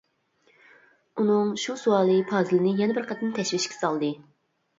ئۇنىڭ 1.23 1.51
شۇ 1.63 1.75
سوئالى 1.81 2.15
پازىلنى 2.33 2.73
يەنە 2.81 2.97
بىر 2.97 3.07
قېتىم 3.13 3.37
تەشۋىشكە 3.37 3.79
سالدى. 3.85 4.13